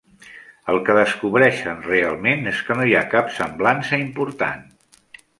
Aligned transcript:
El 0.71 0.77
que 0.85 0.93
descobreixen 0.99 1.83
realment 1.89 2.49
és 2.51 2.61
que 2.69 2.77
no 2.79 2.87
hi 2.91 2.95
ha 2.99 3.03
cap 3.11 3.29
semblança 3.35 4.01
important. 4.07 4.65